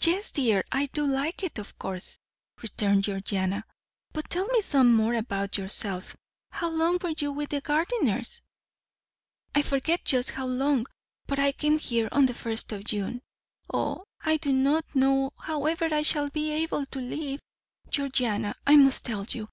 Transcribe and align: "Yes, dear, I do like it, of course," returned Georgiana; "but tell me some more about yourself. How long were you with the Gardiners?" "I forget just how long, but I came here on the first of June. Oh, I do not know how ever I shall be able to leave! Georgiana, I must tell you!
"Yes, 0.00 0.30
dear, 0.30 0.62
I 0.70 0.86
do 0.86 1.04
like 1.04 1.42
it, 1.42 1.58
of 1.58 1.76
course," 1.76 2.16
returned 2.62 3.02
Georgiana; 3.02 3.64
"but 4.12 4.30
tell 4.30 4.46
me 4.46 4.60
some 4.60 4.94
more 4.94 5.14
about 5.14 5.58
yourself. 5.58 6.16
How 6.52 6.68
long 6.70 6.98
were 7.02 7.12
you 7.18 7.32
with 7.32 7.48
the 7.50 7.60
Gardiners?" 7.60 8.42
"I 9.56 9.62
forget 9.62 10.04
just 10.04 10.30
how 10.30 10.46
long, 10.46 10.86
but 11.26 11.40
I 11.40 11.50
came 11.50 11.80
here 11.80 12.08
on 12.12 12.26
the 12.26 12.34
first 12.34 12.70
of 12.70 12.84
June. 12.84 13.22
Oh, 13.74 14.04
I 14.20 14.36
do 14.36 14.52
not 14.52 14.84
know 14.94 15.32
how 15.36 15.66
ever 15.66 15.92
I 15.92 16.02
shall 16.02 16.30
be 16.30 16.52
able 16.52 16.86
to 16.86 17.00
leave! 17.00 17.40
Georgiana, 17.90 18.54
I 18.64 18.76
must 18.76 19.04
tell 19.04 19.24
you! 19.28 19.48